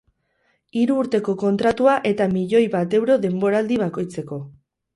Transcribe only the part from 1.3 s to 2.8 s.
kontratua eta milioi